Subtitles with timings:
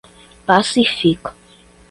[0.47, 1.29] Passa-e-Fica